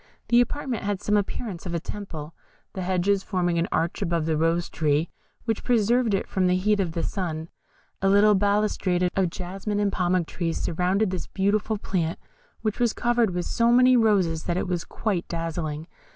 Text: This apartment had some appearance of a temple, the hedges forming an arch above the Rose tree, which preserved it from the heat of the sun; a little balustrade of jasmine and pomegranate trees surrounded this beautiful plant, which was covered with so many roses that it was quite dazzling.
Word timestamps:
This 0.29 0.41
apartment 0.41 0.81
had 0.81 0.99
some 0.99 1.15
appearance 1.15 1.67
of 1.67 1.75
a 1.75 1.79
temple, 1.79 2.33
the 2.73 2.81
hedges 2.81 3.21
forming 3.21 3.59
an 3.59 3.67
arch 3.71 4.01
above 4.01 4.25
the 4.25 4.35
Rose 4.35 4.67
tree, 4.67 5.11
which 5.45 5.63
preserved 5.63 6.15
it 6.15 6.25
from 6.27 6.47
the 6.47 6.55
heat 6.55 6.79
of 6.79 6.93
the 6.93 7.03
sun; 7.03 7.49
a 8.01 8.09
little 8.09 8.33
balustrade 8.33 9.07
of 9.15 9.29
jasmine 9.29 9.79
and 9.79 9.91
pomegranate 9.91 10.25
trees 10.27 10.59
surrounded 10.59 11.11
this 11.11 11.27
beautiful 11.27 11.77
plant, 11.77 12.17
which 12.63 12.79
was 12.79 12.93
covered 12.93 13.29
with 13.35 13.45
so 13.45 13.71
many 13.71 13.95
roses 13.95 14.45
that 14.45 14.57
it 14.57 14.67
was 14.67 14.85
quite 14.85 15.27
dazzling. 15.27 15.85